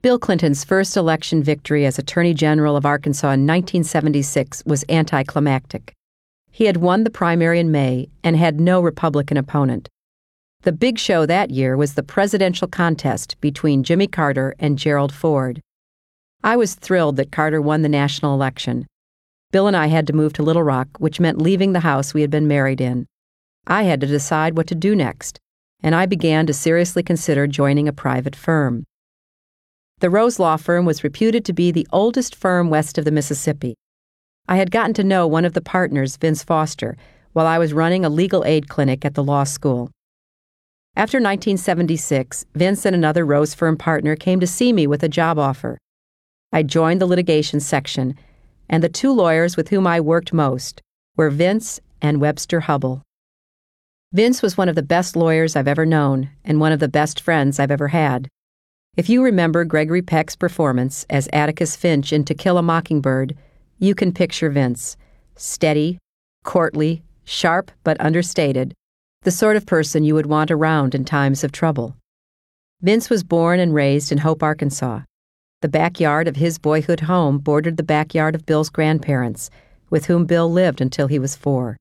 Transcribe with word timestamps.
Bill 0.00 0.20
Clinton's 0.20 0.62
first 0.62 0.96
election 0.96 1.42
victory 1.42 1.84
as 1.84 1.98
Attorney 1.98 2.32
General 2.32 2.76
of 2.76 2.86
Arkansas 2.86 3.30
in 3.30 3.44
1976 3.48 4.62
was 4.64 4.84
anticlimactic. 4.88 5.92
He 6.52 6.66
had 6.66 6.76
won 6.76 7.02
the 7.02 7.10
primary 7.10 7.58
in 7.58 7.72
May 7.72 8.08
and 8.22 8.36
had 8.36 8.60
no 8.60 8.80
Republican 8.80 9.36
opponent. 9.36 9.88
The 10.62 10.70
big 10.70 11.00
show 11.00 11.26
that 11.26 11.50
year 11.50 11.76
was 11.76 11.94
the 11.94 12.04
presidential 12.04 12.68
contest 12.68 13.40
between 13.40 13.82
Jimmy 13.82 14.06
Carter 14.06 14.54
and 14.60 14.78
Gerald 14.78 15.12
Ford. 15.12 15.60
I 16.44 16.54
was 16.54 16.76
thrilled 16.76 17.16
that 17.16 17.32
Carter 17.32 17.60
won 17.60 17.82
the 17.82 17.88
national 17.88 18.34
election. 18.34 18.86
Bill 19.50 19.66
and 19.66 19.76
I 19.76 19.88
had 19.88 20.06
to 20.06 20.12
move 20.12 20.32
to 20.34 20.44
Little 20.44 20.62
Rock, 20.62 20.86
which 20.98 21.18
meant 21.18 21.42
leaving 21.42 21.72
the 21.72 21.80
house 21.80 22.14
we 22.14 22.20
had 22.20 22.30
been 22.30 22.46
married 22.46 22.80
in. 22.80 23.08
I 23.66 23.82
had 23.82 24.00
to 24.02 24.06
decide 24.06 24.56
what 24.56 24.68
to 24.68 24.76
do 24.76 24.94
next, 24.94 25.40
and 25.82 25.92
I 25.92 26.06
began 26.06 26.46
to 26.46 26.54
seriously 26.54 27.02
consider 27.02 27.48
joining 27.48 27.88
a 27.88 27.92
private 27.92 28.36
firm. 28.36 28.84
The 30.00 30.10
Rose 30.10 30.38
Law 30.38 30.56
Firm 30.56 30.84
was 30.84 31.02
reputed 31.02 31.44
to 31.44 31.52
be 31.52 31.72
the 31.72 31.88
oldest 31.92 32.36
firm 32.36 32.70
west 32.70 32.98
of 32.98 33.04
the 33.04 33.10
Mississippi. 33.10 33.74
I 34.46 34.56
had 34.56 34.70
gotten 34.70 34.94
to 34.94 35.02
know 35.02 35.26
one 35.26 35.44
of 35.44 35.54
the 35.54 35.60
partners, 35.60 36.16
Vince 36.16 36.44
Foster, 36.44 36.96
while 37.32 37.48
I 37.48 37.58
was 37.58 37.72
running 37.72 38.04
a 38.04 38.08
legal 38.08 38.44
aid 38.44 38.68
clinic 38.68 39.04
at 39.04 39.14
the 39.14 39.24
law 39.24 39.42
school. 39.42 39.90
After 40.94 41.18
1976, 41.18 42.46
Vince 42.54 42.86
and 42.86 42.94
another 42.94 43.26
Rose 43.26 43.54
Firm 43.54 43.76
partner 43.76 44.14
came 44.14 44.38
to 44.38 44.46
see 44.46 44.72
me 44.72 44.86
with 44.86 45.02
a 45.02 45.08
job 45.08 45.36
offer. 45.36 45.78
I 46.52 46.62
joined 46.62 47.00
the 47.00 47.06
litigation 47.06 47.58
section, 47.58 48.14
and 48.68 48.84
the 48.84 48.88
two 48.88 49.12
lawyers 49.12 49.56
with 49.56 49.70
whom 49.70 49.84
I 49.84 50.00
worked 50.00 50.32
most 50.32 50.80
were 51.16 51.28
Vince 51.28 51.80
and 52.00 52.20
Webster 52.20 52.60
Hubbell. 52.60 53.02
Vince 54.12 54.42
was 54.42 54.56
one 54.56 54.68
of 54.68 54.76
the 54.76 54.82
best 54.82 55.16
lawyers 55.16 55.56
I've 55.56 55.66
ever 55.66 55.84
known 55.84 56.30
and 56.44 56.60
one 56.60 56.70
of 56.70 56.78
the 56.78 56.88
best 56.88 57.20
friends 57.20 57.58
I've 57.58 57.72
ever 57.72 57.88
had. 57.88 58.28
If 58.98 59.08
you 59.08 59.22
remember 59.22 59.64
Gregory 59.64 60.02
Peck's 60.02 60.34
performance 60.34 61.06
as 61.08 61.28
Atticus 61.32 61.76
Finch 61.76 62.12
in 62.12 62.24
To 62.24 62.34
Kill 62.34 62.58
a 62.58 62.62
Mockingbird, 62.62 63.36
you 63.78 63.94
can 63.94 64.10
picture 64.10 64.50
Vince 64.50 64.96
steady, 65.36 65.98
courtly, 66.42 67.04
sharp 67.22 67.70
but 67.84 67.96
understated, 68.00 68.74
the 69.22 69.30
sort 69.30 69.54
of 69.54 69.66
person 69.66 70.02
you 70.02 70.16
would 70.16 70.26
want 70.26 70.50
around 70.50 70.96
in 70.96 71.04
times 71.04 71.44
of 71.44 71.52
trouble. 71.52 71.96
Vince 72.82 73.08
was 73.08 73.22
born 73.22 73.60
and 73.60 73.72
raised 73.72 74.10
in 74.10 74.18
Hope, 74.18 74.42
Arkansas. 74.42 75.02
The 75.62 75.68
backyard 75.68 76.26
of 76.26 76.34
his 76.34 76.58
boyhood 76.58 76.98
home 76.98 77.38
bordered 77.38 77.76
the 77.76 77.84
backyard 77.84 78.34
of 78.34 78.46
Bill's 78.46 78.68
grandparents, 78.68 79.48
with 79.90 80.06
whom 80.06 80.26
Bill 80.26 80.50
lived 80.50 80.80
until 80.80 81.06
he 81.06 81.20
was 81.20 81.36
four. 81.36 81.76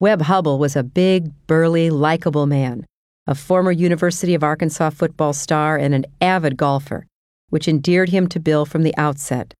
Webb 0.00 0.22
Hubbell 0.22 0.58
was 0.58 0.74
a 0.74 0.82
big, 0.82 1.32
burly, 1.46 1.90
likable 1.90 2.46
man 2.46 2.86
a 3.28 3.34
former 3.34 3.70
University 3.70 4.34
of 4.34 4.42
Arkansas 4.42 4.88
football 4.88 5.34
star 5.34 5.76
and 5.76 5.94
an 5.94 6.06
avid 6.18 6.56
golfer, 6.56 7.06
which 7.50 7.68
endeared 7.68 8.08
him 8.08 8.26
to 8.26 8.40
Bill 8.40 8.64
from 8.64 8.84
the 8.84 8.96
outset. 8.96 9.52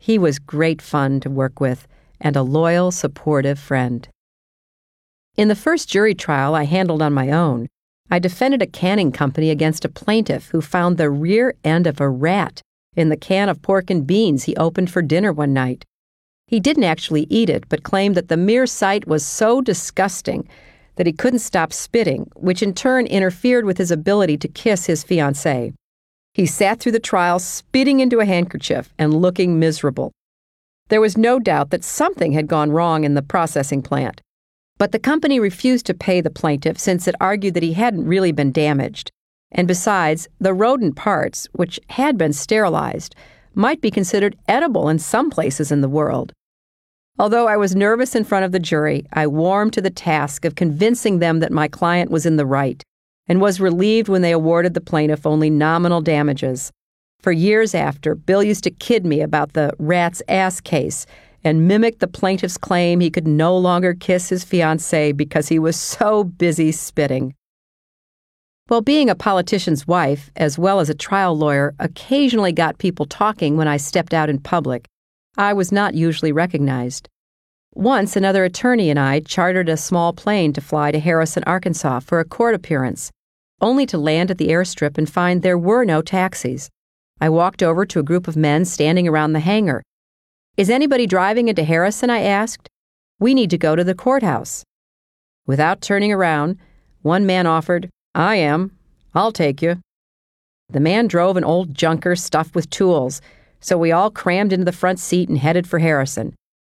He 0.00 0.18
was 0.18 0.40
great 0.40 0.82
fun 0.82 1.20
to 1.20 1.30
work 1.30 1.60
with 1.60 1.86
and 2.20 2.34
a 2.34 2.42
loyal, 2.42 2.90
supportive 2.90 3.60
friend. 3.60 4.08
In 5.36 5.46
the 5.46 5.54
first 5.54 5.88
jury 5.88 6.16
trial 6.16 6.56
I 6.56 6.64
handled 6.64 7.00
on 7.00 7.12
my 7.12 7.30
own, 7.30 7.68
I 8.10 8.18
defended 8.18 8.60
a 8.60 8.66
canning 8.66 9.12
company 9.12 9.50
against 9.50 9.84
a 9.84 9.88
plaintiff 9.88 10.48
who 10.48 10.60
found 10.60 10.96
the 10.96 11.08
rear 11.08 11.54
end 11.62 11.86
of 11.86 12.00
a 12.00 12.08
rat 12.08 12.60
in 12.96 13.08
the 13.08 13.16
can 13.16 13.48
of 13.48 13.62
pork 13.62 13.88
and 13.88 14.04
beans 14.04 14.44
he 14.44 14.56
opened 14.56 14.90
for 14.90 15.00
dinner 15.00 15.32
one 15.32 15.52
night. 15.52 15.84
He 16.48 16.58
didn't 16.58 16.84
actually 16.84 17.28
eat 17.30 17.48
it, 17.48 17.68
but 17.68 17.84
claimed 17.84 18.16
that 18.16 18.26
the 18.26 18.36
mere 18.36 18.66
sight 18.66 19.06
was 19.06 19.24
so 19.24 19.60
disgusting 19.60 20.48
that 20.96 21.06
he 21.06 21.12
couldn't 21.12 21.38
stop 21.38 21.72
spitting, 21.72 22.30
which 22.34 22.62
in 22.62 22.74
turn 22.74 23.06
interfered 23.06 23.64
with 23.64 23.78
his 23.78 23.90
ability 23.90 24.36
to 24.38 24.48
kiss 24.48 24.86
his 24.86 25.04
fiancée. 25.04 25.74
He 26.34 26.46
sat 26.46 26.80
through 26.80 26.92
the 26.92 27.00
trial 27.00 27.38
spitting 27.38 28.00
into 28.00 28.20
a 28.20 28.24
handkerchief 28.24 28.92
and 28.98 29.14
looking 29.14 29.58
miserable. 29.58 30.12
There 30.88 31.00
was 31.00 31.16
no 31.16 31.38
doubt 31.38 31.70
that 31.70 31.84
something 31.84 32.32
had 32.32 32.46
gone 32.46 32.70
wrong 32.70 33.04
in 33.04 33.14
the 33.14 33.22
processing 33.22 33.82
plant. 33.82 34.20
But 34.78 34.92
the 34.92 34.98
company 34.98 35.38
refused 35.38 35.86
to 35.86 35.94
pay 35.94 36.20
the 36.20 36.30
plaintiff 36.30 36.78
since 36.78 37.06
it 37.06 37.14
argued 37.20 37.54
that 37.54 37.62
he 37.62 37.74
hadn't 37.74 38.06
really 38.06 38.32
been 38.32 38.52
damaged. 38.52 39.10
And 39.50 39.68
besides, 39.68 40.28
the 40.40 40.54
rodent 40.54 40.96
parts, 40.96 41.46
which 41.52 41.78
had 41.90 42.16
been 42.16 42.32
sterilized, 42.32 43.14
might 43.54 43.80
be 43.80 43.90
considered 43.90 44.36
edible 44.48 44.88
in 44.88 44.98
some 44.98 45.30
places 45.30 45.70
in 45.70 45.82
the 45.82 45.88
world. 45.88 46.32
Although 47.18 47.46
I 47.46 47.56
was 47.56 47.76
nervous 47.76 48.14
in 48.14 48.24
front 48.24 48.44
of 48.44 48.52
the 48.52 48.58
jury, 48.58 49.04
I 49.12 49.26
warmed 49.26 49.74
to 49.74 49.82
the 49.82 49.90
task 49.90 50.44
of 50.44 50.54
convincing 50.54 51.18
them 51.18 51.40
that 51.40 51.52
my 51.52 51.68
client 51.68 52.10
was 52.10 52.24
in 52.24 52.36
the 52.36 52.46
right 52.46 52.82
and 53.26 53.40
was 53.40 53.60
relieved 53.60 54.08
when 54.08 54.22
they 54.22 54.32
awarded 54.32 54.74
the 54.74 54.80
plaintiff 54.80 55.26
only 55.26 55.50
nominal 55.50 56.00
damages. 56.00 56.72
For 57.20 57.30
years 57.30 57.74
after, 57.74 58.14
Bill 58.14 58.42
used 58.42 58.64
to 58.64 58.70
kid 58.70 59.06
me 59.06 59.20
about 59.20 59.52
the 59.52 59.72
rat's 59.78 60.22
ass 60.26 60.60
case 60.60 61.06
and 61.44 61.68
mimic 61.68 61.98
the 61.98 62.08
plaintiff's 62.08 62.56
claim 62.56 63.00
he 63.00 63.10
could 63.10 63.26
no 63.26 63.56
longer 63.56 63.94
kiss 63.94 64.28
his 64.28 64.44
fiancée 64.44 65.16
because 65.16 65.48
he 65.48 65.58
was 65.58 65.76
so 65.76 66.24
busy 66.24 66.72
spitting. 66.72 67.34
Well, 68.68 68.80
being 68.80 69.10
a 69.10 69.14
politician's 69.14 69.86
wife, 69.86 70.30
as 70.36 70.58
well 70.58 70.80
as 70.80 70.88
a 70.88 70.94
trial 70.94 71.36
lawyer, 71.36 71.74
occasionally 71.78 72.52
got 72.52 72.78
people 72.78 73.06
talking 73.06 73.56
when 73.56 73.68
I 73.68 73.76
stepped 73.76 74.14
out 74.14 74.30
in 74.30 74.38
public, 74.38 74.88
I 75.36 75.54
was 75.54 75.72
not 75.72 75.94
usually 75.94 76.30
recognized. 76.32 77.08
Once, 77.74 78.16
another 78.16 78.44
attorney 78.44 78.90
and 78.90 78.98
I 78.98 79.20
chartered 79.20 79.70
a 79.70 79.78
small 79.78 80.12
plane 80.12 80.52
to 80.52 80.60
fly 80.60 80.92
to 80.92 81.00
Harrison, 81.00 81.42
Arkansas 81.44 82.00
for 82.00 82.20
a 82.20 82.24
court 82.24 82.54
appearance, 82.54 83.10
only 83.58 83.86
to 83.86 83.96
land 83.96 84.30
at 84.30 84.36
the 84.36 84.48
airstrip 84.48 84.98
and 84.98 85.08
find 85.08 85.40
there 85.40 85.56
were 85.56 85.86
no 85.86 86.02
taxis. 86.02 86.68
I 87.18 87.30
walked 87.30 87.62
over 87.62 87.86
to 87.86 87.98
a 87.98 88.02
group 88.02 88.28
of 88.28 88.36
men 88.36 88.66
standing 88.66 89.08
around 89.08 89.32
the 89.32 89.40
hangar. 89.40 89.82
Is 90.58 90.68
anybody 90.68 91.06
driving 91.06 91.48
into 91.48 91.64
Harrison? 91.64 92.10
I 92.10 92.20
asked. 92.20 92.68
We 93.18 93.32
need 93.32 93.48
to 93.50 93.58
go 93.58 93.74
to 93.74 93.84
the 93.84 93.94
courthouse. 93.94 94.64
Without 95.46 95.80
turning 95.80 96.12
around, 96.12 96.58
one 97.00 97.24
man 97.24 97.46
offered, 97.46 97.88
I 98.14 98.36
am. 98.36 98.76
I'll 99.14 99.32
take 99.32 99.62
you. 99.62 99.80
The 100.68 100.80
man 100.80 101.06
drove 101.06 101.38
an 101.38 101.44
old 101.44 101.74
junker 101.74 102.16
stuffed 102.16 102.54
with 102.54 102.68
tools 102.68 103.22
so 103.62 103.78
we 103.78 103.92
all 103.92 104.10
crammed 104.10 104.52
into 104.52 104.66
the 104.66 104.72
front 104.72 104.98
seat 104.98 105.30
and 105.30 105.38
headed 105.38 105.66
for 105.66 105.78
Harrison. 105.78 106.34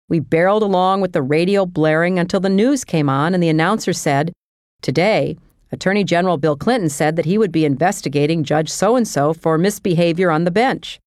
We 0.09 0.21
barreled 0.21 0.63
along 0.63 1.03
with 1.03 1.13
the 1.13 1.23
radio 1.23 1.67
blaring 1.67 2.19
until 2.19 2.41
the 2.41 2.49
news 2.49 2.85
came 2.85 3.11
on 3.11 3.35
and 3.35 3.43
the 3.43 3.49
announcer 3.49 3.93
said, 3.93 4.33
Today, 4.81 5.37
Attorney 5.73 6.05
General 6.05 6.37
Bill 6.37 6.57
Clinton 6.57 6.89
said 6.89 7.17
that 7.17 7.25
he 7.25 7.37
would 7.37 7.51
be 7.51 7.65
investigating 7.65 8.45
Judge 8.45 8.71
so 8.71 8.95
and 8.95 9.07
so 9.07 9.35
for 9.35 9.59
misbehavior 9.59 10.31
on 10.31 10.45
the 10.45 10.51
bench. 10.51 11.01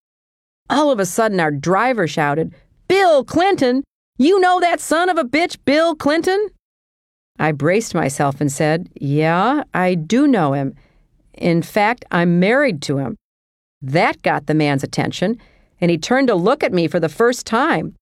All 0.70 0.92
of 0.92 1.00
a 1.00 1.06
sudden, 1.06 1.40
our 1.40 1.52
driver 1.52 2.08
shouted, 2.08 2.54
Bill 2.88 3.24
Clinton! 3.24 3.84
You 4.18 4.40
know 4.40 4.60
that 4.60 4.82
son 4.82 5.08
of 5.08 5.18
a 5.18 5.24
bitch, 5.24 5.58
Bill 5.64 5.96
Clinton? 5.96 6.50
I 7.40 7.54
braced 7.54 7.96
myself 7.96 8.42
and 8.42 8.52
said, 8.52 8.90
Yeah, 9.00 9.64
I 9.74 9.96
do 9.96 10.28
know 10.28 10.52
him. 10.52 10.76
In 11.34 11.62
fact, 11.62 12.04
I'm 12.12 12.38
married 12.38 12.82
to 12.84 12.98
him. 12.98 13.16
That 13.82 14.22
got 14.24 14.48
the 14.48 14.54
man's 14.54 14.84
attention, 14.84 15.40
and 15.82 15.92
he 15.92 15.98
turned 15.98 16.28
to 16.28 16.36
look 16.36 16.64
at 16.64 16.74
me 16.74 16.88
for 16.88 17.00
the 17.00 17.10
first 17.10 17.46
time. 17.46 17.96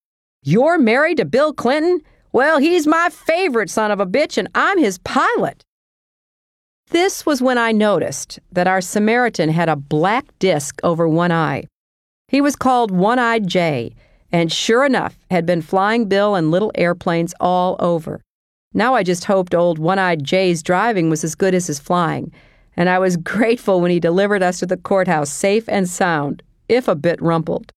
You're 0.44 0.78
married 0.78 1.18
to 1.18 1.26
Bill 1.26 1.54
Clinton? 1.54 2.02
Well, 2.32 2.60
he's 2.60 2.88
my 2.88 3.10
favorite 3.10 3.70
son 3.70 3.92
of 3.92 4.00
a 4.00 4.06
bitch, 4.06 4.38
and 4.38 4.48
I'm 4.56 4.78
his 4.78 4.98
pilot. 5.00 5.64
This 6.90 7.26
was 7.26 7.42
when 7.42 7.58
I 7.58 7.74
noticed 7.74 8.40
that 8.52 8.68
our 8.68 8.80
Samaritan 8.80 9.50
had 9.50 9.68
a 9.68 9.76
black 9.76 10.26
disc 10.40 10.80
over 10.84 11.08
one 11.08 11.32
eye. 11.32 11.66
He 12.30 12.40
was 12.40 12.56
called 12.56 12.92
One 12.92 13.20
Eyed 13.20 13.48
Jay, 13.48 13.94
and 14.32 14.52
sure 14.52 14.86
enough, 14.86 15.18
had 15.30 15.46
been 15.46 15.62
flying 15.62 16.06
Bill 16.06 16.36
in 16.36 16.52
little 16.52 16.72
airplanes 16.76 17.34
all 17.40 17.76
over. 17.80 18.22
Now 18.74 18.94
I 18.96 19.04
just 19.04 19.26
hoped 19.26 19.56
old 19.56 19.80
One 19.80 20.00
Eyed 20.00 20.24
Jay's 20.24 20.64
driving 20.64 21.10
was 21.10 21.24
as 21.24 21.36
good 21.36 21.54
as 21.54 21.68
his 21.68 21.80
flying, 21.80 22.32
and 22.76 22.90
I 22.90 23.00
was 23.00 23.18
grateful 23.34 23.82
when 23.82 23.92
he 23.92 24.00
delivered 24.00 24.44
us 24.44 24.60
to 24.60 24.66
the 24.66 24.78
courthouse 24.78 25.32
safe 25.32 25.68
and 25.68 25.90
sound, 25.90 26.44
if 26.70 26.88
a 26.88 26.96
bit 26.96 27.22
rumpled. 27.22 27.72